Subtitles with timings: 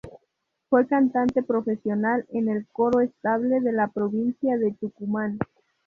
[0.67, 5.37] Fue cantante profesional en el Coro Estable de la Provincia de Tucumán.